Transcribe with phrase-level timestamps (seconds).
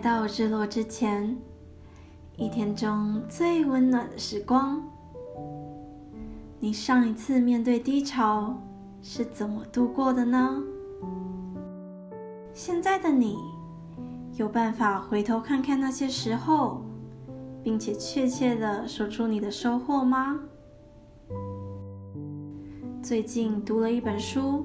[0.00, 1.36] 到日落之前，
[2.36, 4.82] 一天中最温暖的时光。
[6.58, 8.58] 你上一次面对低潮
[9.02, 10.62] 是怎么度过的呢？
[12.54, 13.36] 现在的你
[14.36, 16.80] 有办法回头看看那些时候，
[17.62, 20.40] 并且确切的说出你的收获吗？
[23.02, 24.64] 最近读了一本书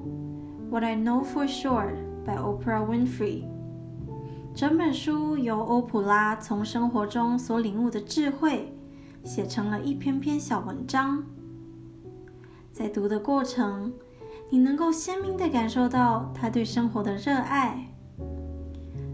[0.70, 1.92] 《What I Know for Sure》
[2.24, 3.55] by Oprah Winfrey。
[4.56, 8.74] 整本书由欧普拉从生活中所领悟的智慧
[9.22, 11.22] 写成了一篇篇小文章。
[12.72, 13.92] 在读的过程，
[14.48, 17.86] 你能够鲜明地感受到他对生活的热爱。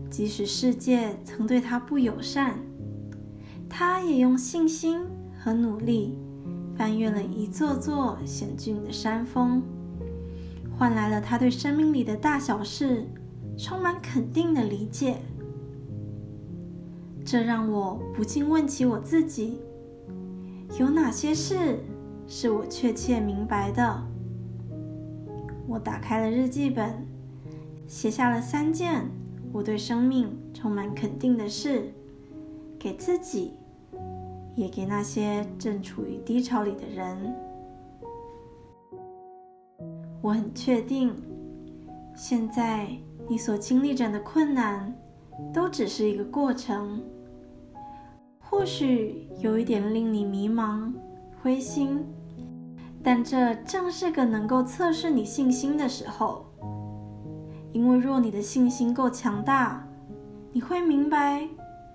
[0.08, 2.60] 即使世界曾对他不友善，
[3.68, 5.04] 他也用信心
[5.36, 6.16] 和努力
[6.76, 9.60] 翻越了一座座险峻的山峰，
[10.78, 13.08] 换来了他对生命里的大小事
[13.56, 15.16] 充满肯定的理解。
[17.24, 19.60] 这让我不禁问起我自己：
[20.78, 21.78] 有哪些事？
[22.26, 24.02] 是我确切明白的。
[25.66, 27.06] 我打开了日记本，
[27.86, 29.04] 写下了三件
[29.52, 31.92] 我对生命充满肯定的事，
[32.78, 33.52] 给自己，
[34.54, 37.34] 也给那些正处于低潮里的人。
[40.20, 41.12] 我很确定，
[42.16, 42.88] 现在
[43.28, 44.94] 你所经历着的困难，
[45.52, 47.02] 都只是一个过程。
[48.38, 50.92] 或许有一点令你迷茫、
[51.42, 52.04] 灰心。
[53.04, 56.46] 但这正是个能够测试你信心的时候，
[57.72, 59.84] 因为若你的信心够强大，
[60.52, 61.48] 你会明白，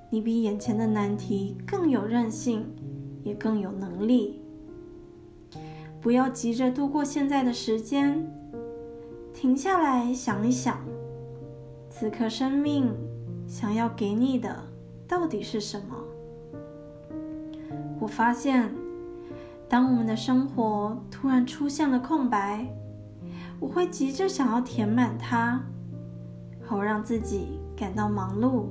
[0.09, 2.65] 你比眼前的难题更有韧性，
[3.23, 4.41] 也更有能力。
[6.01, 8.29] 不要急着度过现在的时间，
[9.33, 10.77] 停下来想一想，
[11.99, 12.93] 此刻生命
[13.47, 14.55] 想要给你的
[15.07, 15.97] 到底是什么？
[17.99, 18.71] 我发现。
[19.67, 22.67] 当我们的生活突然出现了空白，
[23.59, 25.59] 我会急着想要填满它，
[26.63, 28.67] 好让自己感到忙碌。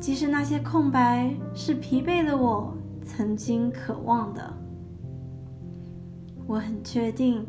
[0.00, 4.50] 即使那些空白是疲惫的我曾经渴望的，
[6.46, 7.46] 我很确定，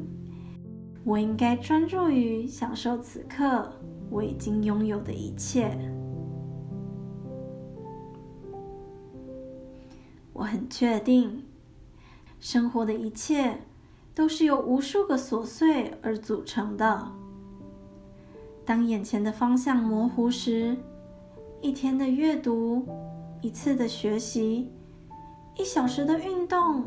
[1.06, 3.72] 我应该专注于享受此刻
[4.10, 5.78] 我已经拥有的一切。
[10.34, 11.44] 我很确定。
[12.40, 13.60] 生活的一切
[14.16, 17.12] 都是由无数个琐碎而组成的。
[18.66, 20.78] 当眼前的方向模糊时，
[21.62, 22.88] 一天的阅读、
[23.42, 24.72] 一次的学习、
[25.58, 26.86] 一小时的运动，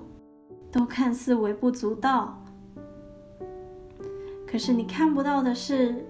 [0.70, 2.42] 都看似微不足道。
[4.46, 6.06] 可是你看不到的是，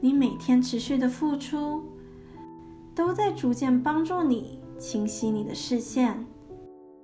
[0.00, 1.84] 你每天持续的付出，
[2.94, 6.26] 都在逐渐帮助你清晰你的视线。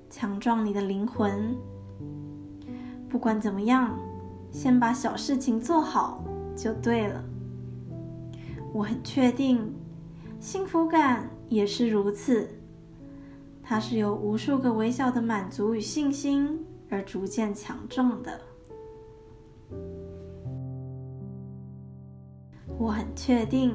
[0.08, 1.54] 强壮你的灵魂。
[3.08, 3.98] 不管怎么样，
[4.50, 6.24] 先把小事情做好
[6.56, 7.22] 就对了。
[8.72, 9.74] 我很确定，
[10.40, 12.48] 幸福感也是如此。
[13.62, 18.40] 它是由无数个微小的满足与信心而逐渐强壮的。
[22.78, 23.74] 我很确定，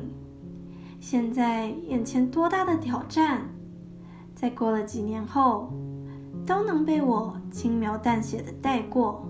[1.00, 3.50] 现在眼前多大的挑战，
[4.36, 5.72] 在过了几年后。
[6.46, 9.28] 都能被我轻描淡写的带过。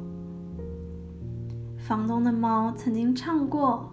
[1.78, 3.92] 房东的猫曾经唱过：“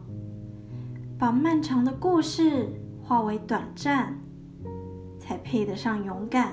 [1.19, 2.69] 把漫长的故事
[3.03, 4.21] 化为短暂，
[5.19, 6.53] 才配得上勇敢。”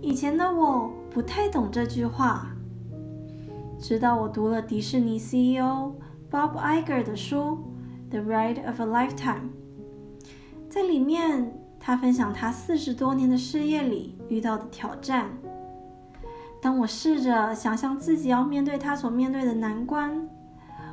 [0.00, 2.48] 以前的我不太懂这句话，
[3.78, 5.92] 直到我读了迪士尼 CEO
[6.34, 7.56] Bob Iger 的书
[8.10, 9.18] 《The Ride of a Lifetime》，
[10.68, 11.60] 在里面。
[11.86, 15.28] 他分享他四十多年的事业里遇到的挑战。
[16.62, 20.26] 当我试着想象自己要面对他所面对的难关，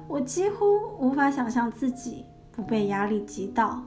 [0.06, 0.66] 我几乎
[1.00, 3.82] 无法想象自己不被压力击倒。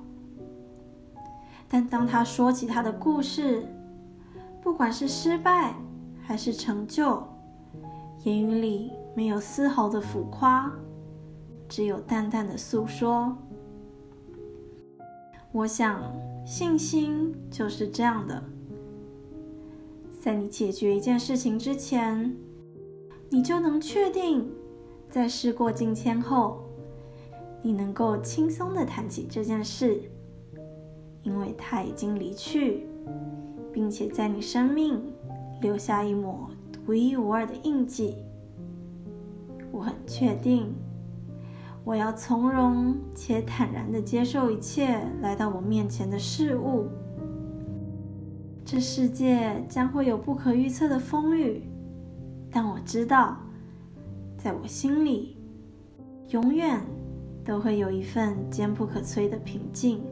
[1.69, 3.69] 但当他说起他的故事，
[4.63, 5.75] 不管是失败
[6.23, 7.23] 还是成就，
[8.23, 10.73] 言语里没有丝毫的浮夸，
[11.75, 13.37] 只有淡淡的诉说。
[15.51, 16.01] 我想。
[16.47, 18.45] 信心就是这样的，
[20.21, 22.37] 在你解决一件事情之前，
[23.31, 24.47] 你就能确定，
[25.09, 26.63] 在事过境迁后，
[27.63, 30.03] 你能够轻松的谈起这件事，
[31.23, 32.87] 因为它已经离去，
[33.73, 35.03] 并且在你生命
[35.63, 38.17] 留下一抹独一无二的印记。
[39.73, 40.75] 我很确定，
[41.85, 46.89] 我要从容且坦然的接受一切来到我面前的事物。
[48.65, 51.63] 这世界将会有不可预测的风雨，
[52.51, 53.37] 但我知道，
[54.39, 55.37] 在我心里，
[56.31, 56.81] 永远
[57.45, 60.03] 都会有一份坚不可摧的平静。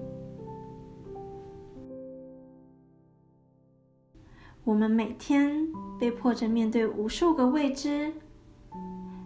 [4.63, 5.67] 我们每天
[5.99, 8.13] 被迫着面对无数个未知，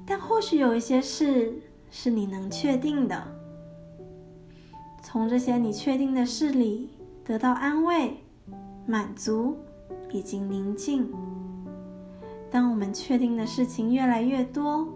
[0.07, 1.61] 但或许有一些事
[1.91, 3.23] 是你能确定的。
[5.03, 6.91] 从这些你确定的事里
[7.25, 8.19] 得到安慰。
[8.89, 9.57] 满足
[10.13, 11.13] 以及宁静。
[12.53, 14.87] 当我们确定的事情越来越多，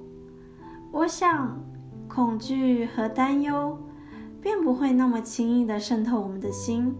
[0.93, 1.59] 我想
[2.07, 3.77] 恐惧和担忧
[4.41, 6.95] 便不会那么轻易的渗透我们的心。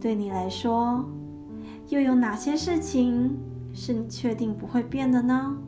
[0.00, 1.04] 对你来说，
[1.88, 3.36] 又有哪些事情
[3.74, 5.58] 是你确定不会变的呢？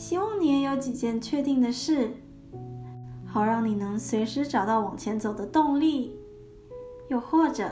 [0.00, 2.10] 希望你也有几件确定的事，
[3.26, 6.16] 好让你能随时找到往前走的动力。
[7.10, 7.68] 又或者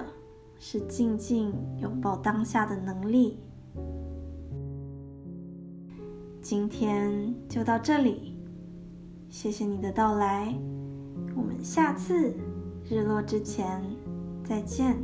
[0.58, 3.38] 是静静拥抱当下的能力。
[6.42, 8.36] 今天就到这里，
[9.30, 10.54] 谢谢你的到来，
[11.34, 12.34] 我们下次
[12.84, 13.82] 日落之前
[14.44, 14.98] 再见。